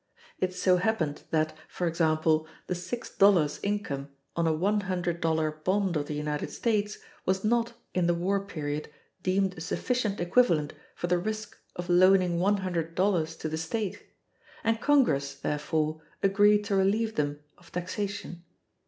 It 0.39 0.51
so 0.55 0.77
happened 0.77 1.21
that, 1.29 1.55
for 1.67 1.85
example, 1.85 2.47
the 2.65 2.73
six 2.73 3.07
dollars 3.15 3.59
income 3.61 4.09
on 4.35 4.47
a 4.47 4.51
one 4.51 4.81
hundred 4.81 5.21
dollar 5.21 5.51
bond 5.51 5.95
of 5.95 6.07
the 6.07 6.15
United 6.15 6.49
States 6.49 6.97
was 7.23 7.43
not, 7.43 7.73
in 7.93 8.07
the 8.07 8.15
war 8.15 8.43
period, 8.43 8.89
deemed 9.21 9.55
a 9.55 9.61
sufficient 9.61 10.19
equivalent 10.19 10.73
for 10.95 11.05
the 11.05 11.19
risk 11.19 11.55
of 11.75 11.87
loaning 11.87 12.39
one 12.39 12.57
hundred 12.57 12.95
dollars 12.95 13.35
to 13.35 13.47
the 13.47 13.57
state; 13.59 14.01
and 14.63 14.81
Congress, 14.81 15.35
therefore, 15.35 16.01
agreed 16.23 16.63
to 16.63 16.75
relieve 16.75 17.13
them 17.13 17.39
of 17.59 17.71
taxation. 17.71 18.43